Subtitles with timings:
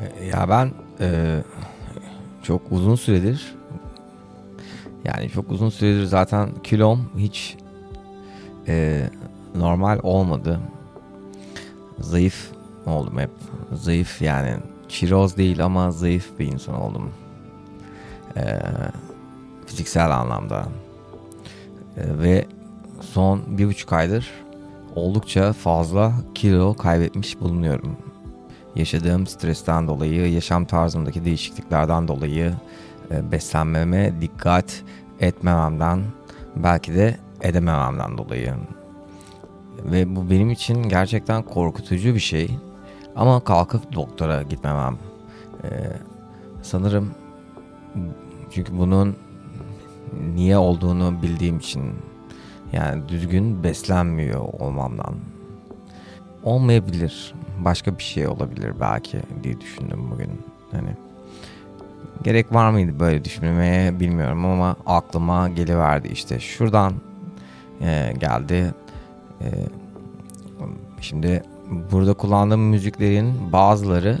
[0.00, 1.40] E, ya ben e,
[2.42, 3.54] çok uzun süredir
[5.04, 7.56] yani çok uzun süredir zaten kilom hiç
[8.68, 9.06] e,
[9.54, 10.60] normal olmadı.
[11.98, 12.50] Zayıf
[12.86, 13.30] oldum hep.
[13.72, 14.56] Zayıf yani
[14.88, 17.10] çiroz değil ama zayıf bir insan oldum.
[18.36, 18.58] E,
[19.66, 20.68] fiziksel anlamda.
[21.96, 22.46] E, ve
[23.00, 24.30] son bir buçuk aydır
[24.94, 27.96] oldukça fazla kilo kaybetmiş bulunuyorum.
[28.76, 32.52] Yaşadığım stresten dolayı, yaşam tarzımdaki değişikliklerden dolayı,
[33.10, 34.82] e, beslenmeme dikkat
[35.20, 36.00] etmememden,
[36.56, 38.54] belki de edemememden dolayı.
[39.84, 42.58] Ve bu benim için gerçekten korkutucu bir şey.
[43.16, 44.98] Ama kalkıp doktora gitmemem.
[45.64, 45.68] Ee,
[46.62, 47.10] sanırım
[48.50, 49.16] çünkü bunun
[50.34, 51.82] niye olduğunu bildiğim için
[52.72, 55.14] yani düzgün beslenmiyor olmamdan.
[56.44, 57.34] Olmayabilir.
[57.64, 60.30] Başka bir şey olabilir belki diye düşündüm bugün.
[60.70, 60.96] Hani
[62.22, 66.40] gerek var mıydı böyle düşünmeye bilmiyorum ama aklıma geliverdi işte.
[66.40, 66.92] Şuradan
[67.80, 68.74] e, geldi.
[69.40, 69.46] E,
[71.00, 71.42] şimdi
[71.92, 74.18] burada kullandığım müziklerin bazıları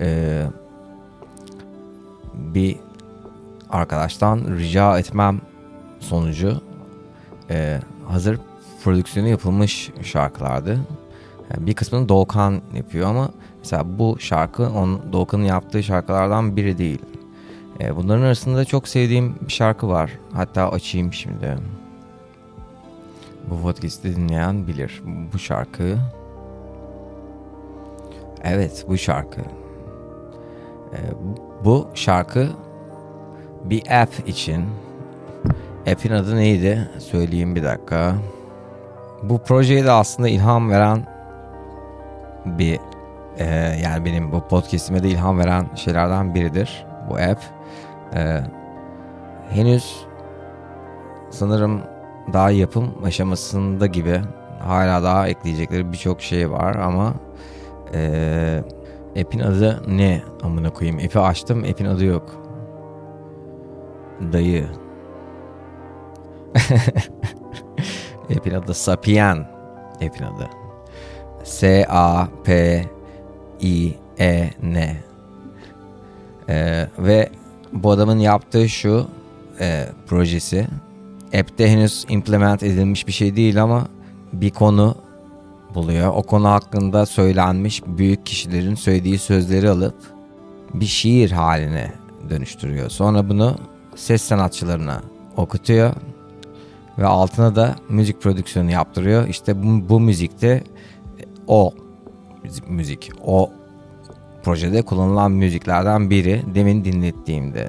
[0.00, 0.42] e,
[2.34, 2.76] bir
[3.70, 5.40] arkadaştan rica etmem
[6.00, 6.60] sonucu
[7.50, 8.38] e, hazır
[8.84, 10.78] prodüksiyonu yapılmış şarkılardı.
[11.58, 17.02] Bir kısmını Doğukan yapıyor ama mesela bu şarkı onun Doğukan'ın yaptığı şarkılardan biri değil.
[17.80, 20.10] E, bunların arasında çok sevdiğim bir şarkı var.
[20.32, 21.58] Hatta açayım şimdi.
[23.50, 25.02] Bu podcast'i dinleyen bilir.
[25.32, 25.96] Bu şarkı
[28.44, 29.40] Evet bu şarkı.
[30.92, 30.98] E,
[31.64, 32.48] bu şarkı
[33.64, 34.64] bir app için
[35.90, 36.90] App'in adı neydi?
[36.98, 38.14] Söyleyeyim bir dakika.
[39.22, 41.15] Bu projeye de aslında ilham veren
[42.46, 42.80] bir
[43.38, 43.44] e,
[43.84, 47.40] yani benim bu podcast'ime de ilham veren şeylerden biridir bu app.
[48.14, 48.40] E,
[49.50, 50.06] henüz
[51.30, 51.80] sanırım
[52.32, 54.20] daha yapım aşamasında gibi
[54.60, 57.14] hala daha ekleyecekleri birçok şey var ama
[57.94, 58.62] e,
[59.20, 60.98] app'in adı ne amına koyayım?
[61.04, 62.46] App'i açtım app'in adı yok.
[64.32, 64.66] Dayı.
[68.36, 69.48] App'in adı Sapien.
[69.94, 70.65] App'in adı
[71.46, 72.96] S-A-P-I-E-N
[76.48, 77.30] ee, ve
[77.72, 79.06] bu adamın yaptığı şu
[79.60, 80.66] e, projesi
[81.38, 83.86] app'te henüz implement edilmiş bir şey değil ama
[84.32, 84.94] bir konu
[85.74, 86.12] buluyor.
[86.14, 89.96] O konu hakkında söylenmiş büyük kişilerin söylediği sözleri alıp
[90.74, 91.92] bir şiir haline
[92.30, 92.90] dönüştürüyor.
[92.90, 93.56] Sonra bunu
[93.96, 95.02] ses sanatçılarına
[95.36, 95.92] okutuyor
[96.98, 99.28] ve altına da müzik prodüksiyonu yaptırıyor.
[99.28, 100.64] İşte bu, bu müzikte
[101.48, 101.74] o
[102.68, 103.50] müzik, o
[104.42, 107.68] projede kullanılan müziklerden biri demin dinlettiğimde.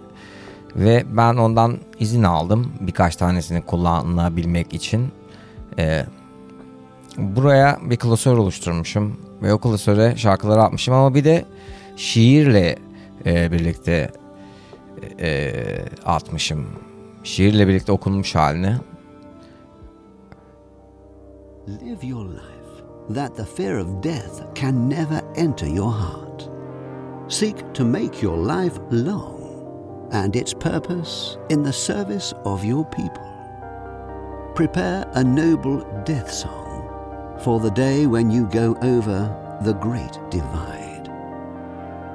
[0.75, 5.11] Ve ben ondan izin aldım birkaç tanesini kullanabilmek için.
[5.79, 6.05] Ee,
[7.17, 11.45] buraya bir klasör oluşturmuşum ve o klasöre şarkıları atmışım ama bir de
[11.95, 12.75] şiirle
[13.25, 14.11] e, birlikte
[15.19, 15.53] e,
[16.05, 16.66] atmışım.
[17.23, 18.75] Şiirle birlikte okunmuş halini.
[21.67, 22.56] Live your life
[23.09, 26.50] that the fear of death can never enter your heart.
[27.28, 33.23] Seek to make your life long and its purpose in the service of your people.
[34.56, 41.09] Prepare a noble death song for the day when you go over the great divide.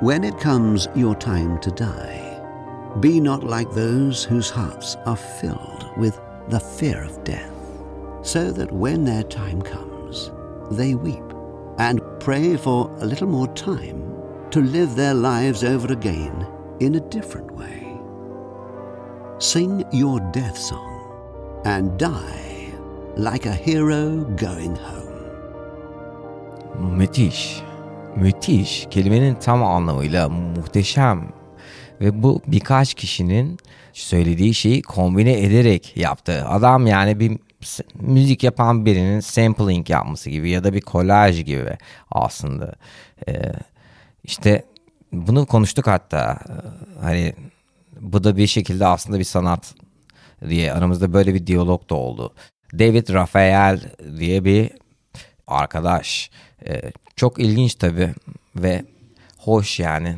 [0.00, 2.28] When it comes your time to die,
[3.00, 7.54] be not like those whose hearts are filled with the fear of death,
[8.22, 9.91] so that when their time comes,
[10.76, 11.32] they weep
[11.78, 14.02] and pray for a little more time
[14.50, 16.46] to live their lives over again
[16.80, 17.98] in a different way.
[19.38, 22.72] Sing your death song and die
[23.16, 25.02] like a hero going home.
[26.96, 27.62] Müthiş.
[28.16, 28.86] Müthiş.
[28.90, 31.32] Kelimenin tam anlamıyla muhteşem.
[32.00, 33.58] Ve bu birkaç kişinin
[33.92, 36.44] söylediği şeyi kombine ederek yaptı.
[36.48, 37.38] Adam yani bir
[37.94, 41.78] müzik yapan birinin sampling yapması gibi ya da bir kolaj gibi
[42.10, 42.74] aslında.
[43.28, 43.52] Ee,
[44.24, 44.64] işte
[45.12, 46.38] bunu konuştuk hatta.
[47.00, 47.34] Hani
[48.00, 49.74] bu da bir şekilde aslında bir sanat
[50.48, 52.34] diye aramızda böyle bir diyalog da oldu.
[52.78, 53.80] David Raphael
[54.18, 54.70] diye bir
[55.46, 56.30] arkadaş.
[56.66, 58.14] Ee, çok ilginç tabii
[58.56, 58.84] ve
[59.38, 60.16] hoş yani.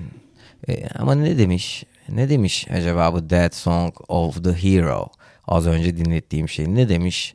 [0.68, 1.84] Ee, ama ne demiş?
[2.08, 5.08] Ne demiş acaba bu Dead Song of the Hero?
[5.48, 7.32] Az önce dinlettiğim şey ne demiş?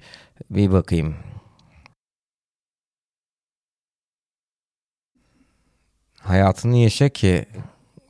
[0.50, 1.16] Bir bakayım.
[6.20, 7.46] Hayatını yaşa ki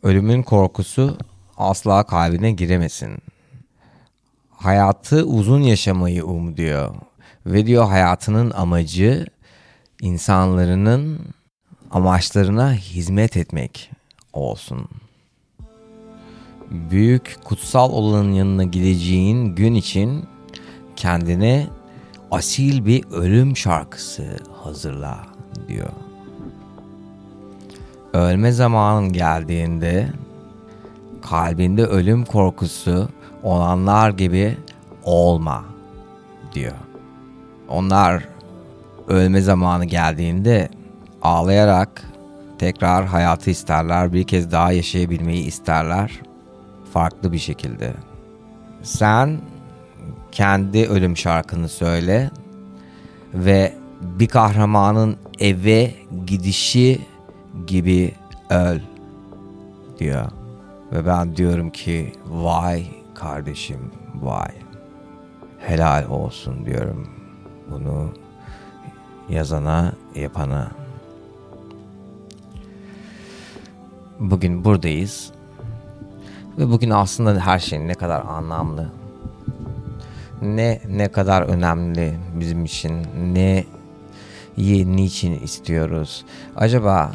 [0.03, 1.17] ölümün korkusu
[1.57, 3.17] asla kalbine giremesin.
[4.49, 6.95] Hayatı uzun yaşamayı um diyor.
[7.45, 9.25] Ve diyor hayatının amacı
[10.01, 11.19] insanların
[11.91, 13.91] amaçlarına hizmet etmek
[14.33, 14.89] olsun.
[16.71, 20.25] Büyük kutsal olanın yanına gideceğin gün için
[20.95, 21.67] kendine
[22.31, 25.19] asil bir ölüm şarkısı hazırla
[25.67, 25.89] diyor.
[28.13, 30.09] Ölme zamanın geldiğinde
[31.21, 33.09] kalbinde ölüm korkusu
[33.43, 34.57] olanlar gibi
[35.03, 35.65] olma
[36.53, 36.77] diyor.
[37.69, 38.27] Onlar
[39.07, 40.69] ölme zamanı geldiğinde
[41.21, 42.03] ağlayarak
[42.59, 46.28] tekrar hayatı isterler, bir kez daha yaşayabilmeyi isterler
[46.93, 47.93] farklı bir şekilde.
[48.83, 49.41] Sen
[50.31, 52.31] kendi ölüm şarkını söyle
[53.33, 55.93] ve bir kahramanın eve
[56.25, 57.01] gidişi
[57.67, 58.15] gibi
[58.49, 58.79] öl
[59.99, 60.25] diyor.
[60.91, 64.51] Ve ben diyorum ki vay kardeşim vay.
[65.59, 67.09] Helal olsun diyorum
[67.71, 68.13] bunu
[69.29, 70.71] yazana yapana.
[74.19, 75.31] Bugün buradayız.
[76.59, 78.89] Ve bugün aslında her şey ne kadar anlamlı.
[80.41, 83.07] Ne ne kadar önemli bizim için.
[83.33, 83.65] Ne
[84.57, 86.25] niçin istiyoruz.
[86.55, 87.11] Acaba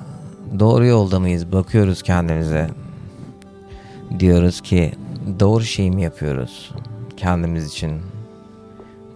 [0.59, 1.53] doğru yolda mıyız?
[1.53, 2.71] Bakıyoruz kendimize.
[4.19, 4.93] Diyoruz ki
[5.41, 6.73] doğru şey mi yapıyoruz
[7.17, 8.01] kendimiz için?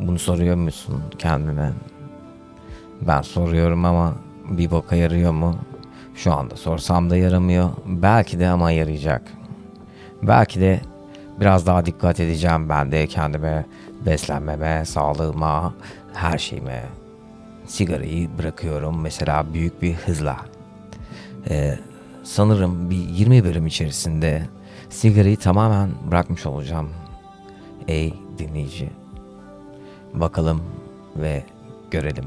[0.00, 1.70] Bunu soruyor musun kendine?
[3.00, 4.14] Ben soruyorum ama
[4.50, 5.56] bir boka yarıyor mu?
[6.14, 7.70] Şu anda sorsam da yaramıyor.
[7.86, 9.38] Belki de ama yarayacak.
[10.23, 10.81] Belki de
[11.41, 13.67] biraz daha dikkat edeceğim ben de kendime,
[14.06, 15.75] beslenmeme, sağlığıma,
[16.15, 16.85] her şeyime.
[17.67, 20.37] Sigarayı bırakıyorum mesela büyük bir hızla.
[21.50, 21.79] Ee,
[22.25, 24.43] sanırım bir 20 bölüm içerisinde
[24.91, 26.91] sigarayı tamamen bırakmış olacağım.
[27.88, 28.91] Ey dinleyici.
[30.15, 30.62] Bakalım
[31.17, 31.44] ve
[31.91, 32.25] görelim.